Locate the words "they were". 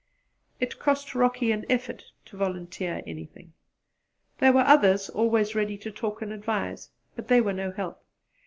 7.27-7.53